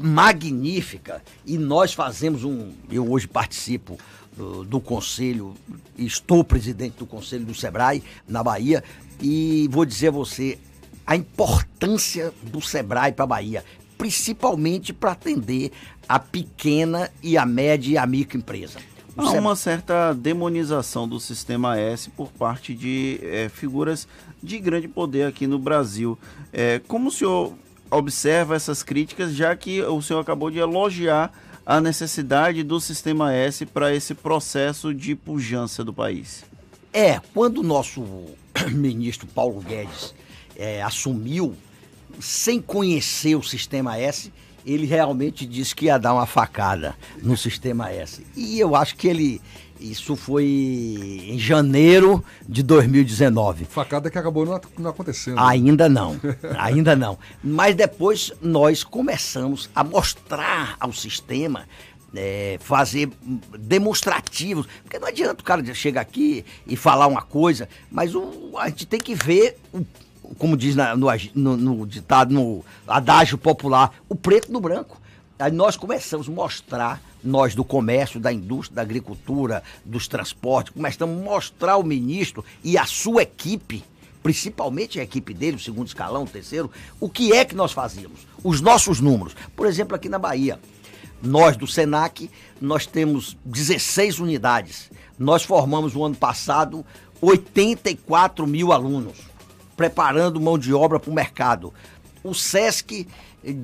magnífica 0.00 1.22
e 1.44 1.58
nós 1.58 1.92
fazemos 1.92 2.44
um. 2.44 2.72
Eu 2.90 3.10
hoje 3.10 3.26
participo 3.26 3.98
do, 4.36 4.64
do 4.64 4.80
conselho, 4.80 5.54
estou 5.96 6.42
presidente 6.44 6.96
do 6.98 7.06
conselho 7.06 7.44
do 7.44 7.54
Sebrae 7.54 8.02
na 8.28 8.42
Bahia 8.42 8.82
e 9.20 9.68
vou 9.70 9.84
dizer 9.84 10.08
a 10.08 10.12
você 10.12 10.58
a 11.06 11.14
importância 11.14 12.32
do 12.42 12.60
Sebrae 12.60 13.12
para 13.12 13.24
a 13.24 13.28
Bahia, 13.28 13.64
principalmente 13.96 14.92
para 14.92 15.12
atender 15.12 15.72
a 16.08 16.18
pequena 16.18 17.10
e 17.22 17.36
a 17.36 17.44
média 17.44 17.92
e 17.92 17.98
a 17.98 18.06
microempresa. 18.06 18.78
Há 19.16 19.30
uma 19.32 19.56
certa 19.56 20.12
demonização 20.12 21.08
do 21.08 21.18
sistema 21.18 21.78
S 21.78 22.10
por 22.10 22.30
parte 22.32 22.74
de 22.74 23.18
é, 23.22 23.48
figuras 23.48 24.06
de 24.42 24.58
grande 24.58 24.88
poder 24.88 25.26
aqui 25.26 25.46
no 25.46 25.58
Brasil. 25.58 26.18
É, 26.52 26.80
como 26.86 27.08
o 27.08 27.10
senhor 27.10 27.54
observa 27.90 28.54
essas 28.54 28.82
críticas, 28.82 29.34
já 29.34 29.56
que 29.56 29.80
o 29.82 30.02
senhor 30.02 30.20
acabou 30.20 30.50
de 30.50 30.58
elogiar 30.58 31.32
a 31.64 31.80
necessidade 31.80 32.62
do 32.62 32.78
Sistema 32.78 33.32
S 33.32 33.64
para 33.64 33.94
esse 33.94 34.14
processo 34.14 34.92
de 34.92 35.14
pujança 35.14 35.82
do 35.82 35.94
país? 35.94 36.44
É, 36.92 37.20
quando 37.34 37.58
o 37.58 37.62
nosso 37.62 38.04
ministro 38.70 39.26
Paulo 39.26 39.60
Guedes 39.60 40.14
é, 40.54 40.82
assumiu, 40.82 41.56
sem 42.20 42.60
conhecer 42.60 43.34
o 43.36 43.42
Sistema 43.42 43.98
S, 43.98 44.32
ele 44.64 44.86
realmente 44.86 45.46
disse 45.46 45.74
que 45.74 45.86
ia 45.86 45.98
dar 45.98 46.14
uma 46.14 46.26
facada 46.26 46.96
no 47.22 47.36
Sistema 47.36 47.90
S. 47.90 48.26
E 48.36 48.58
eu 48.58 48.74
acho 48.74 48.96
que 48.96 49.06
ele 49.06 49.40
isso 49.78 50.16
foi 50.16 50.46
em 51.28 51.38
janeiro 51.38 52.24
de 52.48 52.62
2019. 52.62 53.66
Facada 53.66 54.10
que 54.10 54.18
acabou 54.18 54.46
não, 54.46 54.60
não 54.78 54.90
acontecendo. 54.90 55.38
Ainda 55.38 55.88
não, 55.88 56.18
ainda 56.58 56.96
não. 56.96 57.18
Mas 57.44 57.74
depois 57.74 58.32
nós 58.40 58.82
começamos 58.82 59.68
a 59.74 59.84
mostrar 59.84 60.76
ao 60.80 60.92
sistema 60.92 61.66
é, 62.14 62.58
fazer 62.60 63.10
demonstrativos. 63.58 64.66
Porque 64.82 64.98
não 64.98 65.08
adianta 65.08 65.42
o 65.42 65.44
cara 65.44 65.62
chegar 65.74 66.00
aqui 66.00 66.44
e 66.66 66.76
falar 66.76 67.06
uma 67.06 67.22
coisa, 67.22 67.68
mas 67.90 68.14
o, 68.14 68.54
a 68.58 68.68
gente 68.68 68.86
tem 68.86 69.00
que 69.00 69.14
ver, 69.14 69.58
o, 69.72 69.84
como 70.38 70.56
diz 70.56 70.74
na, 70.74 70.96
no, 70.96 71.08
no, 71.34 71.56
no, 71.56 71.86
ditado, 71.86 72.32
no 72.32 72.64
adágio 72.86 73.38
popular, 73.38 73.92
o 74.08 74.14
preto 74.14 74.52
no 74.52 74.60
branco. 74.60 75.00
Aí 75.38 75.52
nós 75.52 75.76
começamos 75.76 76.28
a 76.28 76.32
mostrar, 76.32 77.02
nós 77.22 77.54
do 77.54 77.64
comércio, 77.64 78.18
da 78.18 78.32
indústria, 78.32 78.76
da 78.76 78.82
agricultura, 78.82 79.62
dos 79.84 80.08
transportes, 80.08 80.72
começamos 80.72 81.18
a 81.18 81.24
mostrar 81.24 81.72
ao 81.72 81.82
ministro 81.82 82.44
e 82.64 82.78
a 82.78 82.86
sua 82.86 83.22
equipe, 83.22 83.84
principalmente 84.22 84.98
a 84.98 85.02
equipe 85.02 85.34
dele, 85.34 85.56
o 85.56 85.60
segundo 85.60 85.88
escalão, 85.88 86.24
o 86.24 86.28
terceiro, 86.28 86.70
o 86.98 87.08
que 87.08 87.32
é 87.32 87.44
que 87.44 87.54
nós 87.54 87.72
fazíamos, 87.72 88.20
os 88.42 88.60
nossos 88.60 89.00
números. 89.00 89.36
Por 89.54 89.66
exemplo, 89.66 89.94
aqui 89.94 90.08
na 90.08 90.18
Bahia, 90.18 90.58
nós 91.22 91.56
do 91.56 91.66
SENAC, 91.66 92.30
nós 92.60 92.86
temos 92.86 93.36
16 93.44 94.20
unidades. 94.20 94.90
Nós 95.18 95.42
formamos 95.42 95.94
no 95.94 96.04
ano 96.04 96.14
passado 96.14 96.84
84 97.20 98.46
mil 98.46 98.72
alunos, 98.72 99.16
preparando 99.76 100.40
mão 100.40 100.58
de 100.58 100.72
obra 100.72 100.98
para 100.98 101.10
o 101.10 101.14
mercado. 101.14 101.72
O 102.24 102.34
SESC 102.34 103.06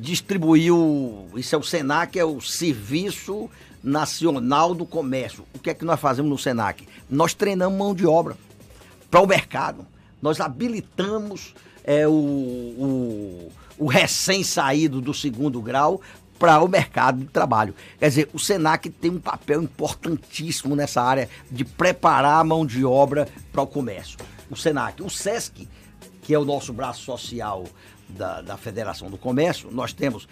distribuiu, 0.00 1.28
isso 1.34 1.54
é 1.54 1.58
o 1.58 1.62
SENAC, 1.62 2.18
é 2.18 2.24
o 2.24 2.40
Serviço 2.40 3.50
Nacional 3.82 4.74
do 4.74 4.86
Comércio. 4.86 5.44
O 5.54 5.58
que 5.58 5.70
é 5.70 5.74
que 5.74 5.84
nós 5.84 5.98
fazemos 5.98 6.30
no 6.30 6.38
SENAC? 6.38 6.86
Nós 7.10 7.34
treinamos 7.34 7.78
mão 7.78 7.94
de 7.94 8.06
obra 8.06 8.36
para 9.10 9.20
o 9.20 9.26
mercado. 9.26 9.86
Nós 10.20 10.40
habilitamos 10.40 11.54
é, 11.84 12.06
o, 12.06 12.12
o, 12.12 13.52
o 13.78 13.86
recém-saído 13.86 15.00
do 15.00 15.12
segundo 15.12 15.60
grau 15.60 16.00
para 16.38 16.60
o 16.60 16.68
mercado 16.68 17.20
de 17.20 17.26
trabalho. 17.26 17.74
Quer 17.98 18.08
dizer, 18.08 18.28
o 18.32 18.38
SENAC 18.38 18.90
tem 18.90 19.10
um 19.10 19.20
papel 19.20 19.62
importantíssimo 19.62 20.74
nessa 20.74 21.00
área 21.00 21.28
de 21.50 21.64
preparar 21.64 22.40
a 22.40 22.44
mão 22.44 22.66
de 22.66 22.84
obra 22.84 23.28
para 23.52 23.62
o 23.62 23.66
comércio. 23.66 24.18
O 24.50 24.56
SENAC. 24.56 25.02
O 25.02 25.10
SESC, 25.10 25.68
que 26.22 26.32
é 26.32 26.38
o 26.38 26.44
nosso 26.44 26.72
braço 26.72 27.02
social 27.02 27.64
da, 28.08 28.40
da 28.40 28.56
Federação 28.56 29.10
do 29.10 29.18
Comércio, 29.18 29.70
nós 29.70 29.92
temos 29.92 30.28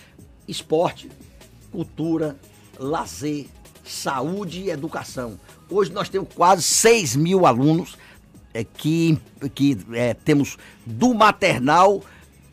esporte, 0.46 1.10
cultura, 1.70 2.36
lazer, 2.78 3.46
saúde 3.84 4.62
e 4.62 4.70
educação. 4.70 5.38
Hoje 5.68 5.92
nós 5.92 6.08
temos 6.08 6.28
quase 6.34 6.62
6 6.62 7.16
mil 7.16 7.44
alunos 7.44 7.96
é, 8.54 8.64
que, 8.64 9.18
que 9.54 9.78
é, 9.92 10.14
temos 10.14 10.56
do 10.86 11.14
maternal 11.14 12.02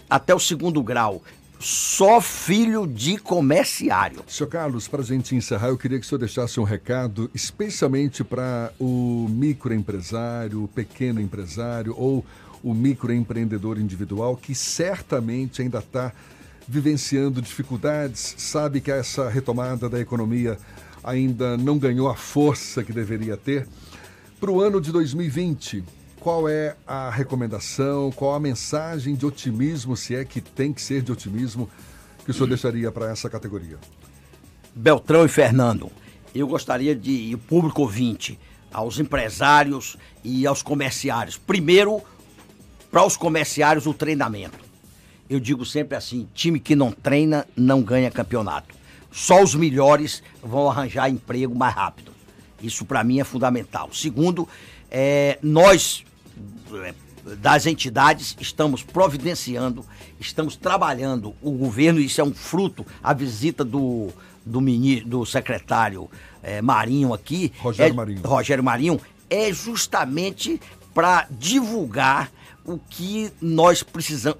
até 0.09 0.33
o 0.33 0.39
segundo 0.39 0.81
grau. 0.81 1.21
Só 1.59 2.21
filho 2.21 2.85
de 2.85 3.17
comerciário. 3.17 4.23
Senhor 4.27 4.47
Carlos, 4.47 4.87
para 4.87 5.01
a 5.01 5.05
gente 5.05 5.35
encerrar, 5.35 5.69
eu 5.69 5.77
queria 5.77 5.99
que 5.99 6.05
o 6.05 6.07
senhor 6.07 6.19
deixasse 6.19 6.59
um 6.59 6.63
recado, 6.63 7.31
especialmente 7.33 8.23
para 8.23 8.71
o 8.79 9.25
microempresário, 9.27 10.63
o 10.63 10.67
pequeno 10.67 11.19
empresário 11.19 11.95
ou 11.97 12.23
o 12.63 12.73
microempreendedor 12.73 13.79
individual 13.79 14.35
que 14.35 14.53
certamente 14.53 15.61
ainda 15.61 15.79
está 15.79 16.11
vivenciando 16.67 17.41
dificuldades, 17.41 18.35
sabe 18.37 18.81
que 18.81 18.91
essa 18.91 19.29
retomada 19.29 19.87
da 19.87 19.99
economia 19.99 20.57
ainda 21.03 21.55
não 21.55 21.77
ganhou 21.77 22.09
a 22.09 22.15
força 22.15 22.83
que 22.83 22.91
deveria 22.91 23.37
ter. 23.37 23.67
Para 24.39 24.51
o 24.51 24.61
ano 24.61 24.81
de 24.81 24.91
2020, 24.91 25.83
qual 26.19 26.49
é 26.49 26.75
a 26.85 27.09
recomendação, 27.09 28.11
qual 28.11 28.35
a 28.35 28.39
mensagem 28.39 29.15
de 29.15 29.25
otimismo, 29.25 29.95
se 29.95 30.15
é 30.15 30.25
que 30.25 30.41
tem 30.41 30.73
que 30.73 30.81
ser 30.81 31.01
de 31.01 31.11
otimismo, 31.11 31.69
que 32.25 32.31
o 32.31 32.33
senhor 32.33 32.47
deixaria 32.47 32.91
para 32.91 33.09
essa 33.09 33.29
categoria? 33.29 33.77
Beltrão 34.75 35.25
e 35.25 35.29
Fernando, 35.29 35.89
eu 36.35 36.45
gostaria 36.45 36.93
de, 36.93 37.33
o 37.33 37.37
público 37.37 37.81
ouvinte, 37.81 38.37
aos 38.71 38.99
empresários 38.99 39.97
e 40.23 40.45
aos 40.45 40.61
comerciários. 40.61 41.37
Primeiro, 41.37 42.01
para 42.91 43.05
os 43.05 43.17
comerciários 43.17 43.85
o 43.85 43.93
treinamento. 43.93 44.57
Eu 45.29 45.39
digo 45.39 45.65
sempre 45.65 45.97
assim: 45.97 46.27
time 46.33 46.59
que 46.59 46.75
não 46.75 46.91
treina 46.91 47.45
não 47.55 47.81
ganha 47.81 48.09
campeonato. 48.09 48.75
Só 49.11 49.41
os 49.41 49.55
melhores 49.55 50.21
vão 50.41 50.69
arranjar 50.69 51.09
emprego 51.09 51.55
mais 51.55 51.73
rápido. 51.73 52.11
Isso 52.61 52.85
para 52.85 53.03
mim 53.03 53.19
é 53.19 53.23
fundamental. 53.23 53.89
Segundo, 53.93 54.47
é, 54.89 55.37
nós 55.41 56.03
é, 56.73 56.93
das 57.35 57.65
entidades 57.65 58.35
estamos 58.39 58.83
providenciando, 58.83 59.85
estamos 60.19 60.55
trabalhando. 60.55 61.35
O 61.41 61.51
governo, 61.51 61.99
isso 61.99 62.21
é 62.21 62.23
um 62.23 62.33
fruto, 62.33 62.85
a 63.03 63.13
visita 63.13 63.63
do, 63.63 64.09
do, 64.45 64.61
ministro, 64.61 65.09
do 65.09 65.25
secretário 65.25 66.09
é, 66.41 66.61
Marinho 66.61 67.13
aqui. 67.13 67.51
Rogério 67.59 67.93
é, 67.93 67.95
Marinho. 67.95 68.21
Rogério 68.23 68.63
Marinho, 68.63 69.01
é 69.29 69.51
justamente 69.51 70.59
para 70.97 71.27
divulgar 71.29 72.31
o 72.65 72.79
que 72.79 73.31
nós 73.39 73.83
precisamos, 73.83 74.39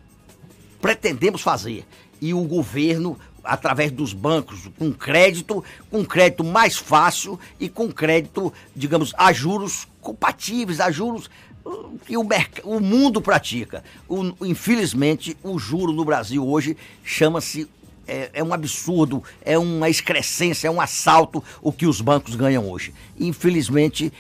pretendemos 0.82 1.40
fazer. 1.40 1.86
E 2.20 2.34
o 2.34 2.42
governo, 2.46 3.16
através 3.44 3.92
dos 3.92 4.12
bancos, 4.12 4.68
com 4.76 4.92
crédito, 4.92 5.64
com 5.92 6.04
crédito 6.04 6.44
mais 6.44 6.76
fácil 6.76 7.40
e 7.60 7.70
com 7.70 7.92
crédito, 7.92 8.52
digamos, 8.76 9.14
a 9.20 9.32
juros 9.32 9.88
compatíveis, 10.02 10.80
a 10.80 10.90
juros 10.90 11.30
uh, 11.64 11.96
que 12.04 12.18
o, 12.18 12.28
o 12.64 12.80
mundo 12.80 13.22
pratica. 13.22 13.84
O, 14.10 14.34
infelizmente, 14.44 15.38
o 15.44 15.60
juro 15.60 15.94
no 15.94 16.04
Brasil 16.04 16.44
hoje 16.44 16.76
chama-se 17.04 17.70
é, 18.08 18.30
é, 18.34 18.44
um 18.44 18.54
absurdo, 18.54 19.24
é 19.42 19.58
uma 19.58 19.90
excrescência, 19.90 20.68
é 20.68 20.72
um 20.72 20.82
assalto 20.82 21.44
o 21.62 21.72
que 21.72 21.86
os 21.86 22.02
bancos 22.02 22.36
ganham 22.36 22.70
hoje. 22.70 22.94
Infelizmente, 23.20 24.12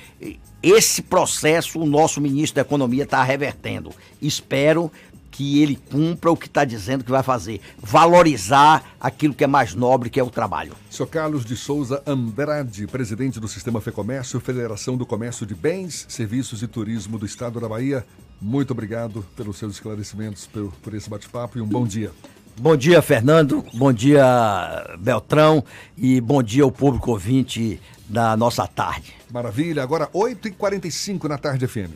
esse 0.61 1.01
processo 1.01 1.79
o 1.79 1.85
nosso 1.85 2.19
ministro 2.19 2.55
da 2.55 2.61
Economia 2.61 3.03
está 3.03 3.23
revertendo. 3.23 3.91
Espero 4.21 4.91
que 5.37 5.61
ele 5.61 5.75
cumpra 5.75 6.31
o 6.31 6.35
que 6.35 6.47
está 6.47 6.65
dizendo 6.65 7.03
que 7.03 7.11
vai 7.11 7.21
fazer. 7.21 7.61
Valorizar 7.77 8.95
aquilo 8.99 9.35
que 9.35 9.43
é 9.43 9.47
mais 9.47 9.75
nobre, 9.75 10.09
que 10.09 10.19
é 10.19 10.23
o 10.23 10.31
trabalho. 10.31 10.73
Sr. 10.89 11.05
Carlos 11.05 11.45
de 11.45 11.55
Souza 11.55 12.01
Andrade, 12.07 12.87
presidente 12.87 13.39
do 13.39 13.47
Sistema 13.47 13.79
Fecomércio, 13.79 14.39
Federação 14.39 14.97
do 14.97 15.05
Comércio 15.05 15.45
de 15.45 15.53
Bens, 15.53 16.07
Serviços 16.09 16.63
e 16.63 16.67
Turismo 16.67 17.19
do 17.19 17.25
Estado 17.27 17.59
da 17.59 17.69
Bahia. 17.69 18.03
Muito 18.41 18.71
obrigado 18.71 19.23
pelos 19.35 19.57
seus 19.57 19.73
esclarecimentos, 19.73 20.47
por, 20.47 20.71
por 20.81 20.93
esse 20.95 21.07
bate-papo 21.07 21.59
e 21.59 21.61
um 21.61 21.67
bom 21.67 21.85
dia. 21.85 22.11
Bom 22.59 22.75
dia, 22.75 23.03
Fernando. 23.03 23.63
Bom 23.71 23.93
dia, 23.93 24.97
Beltrão. 24.99 25.63
E 25.95 26.19
bom 26.19 26.41
dia 26.41 26.63
ao 26.63 26.71
público 26.71 27.11
ouvinte 27.11 27.79
da 28.09 28.35
nossa 28.35 28.65
tarde. 28.65 29.13
Maravilha. 29.31 29.83
Agora, 29.83 30.07
8h45 30.07 31.25
na 31.25 31.37
tarde 31.37 31.67
FM. 31.67 31.91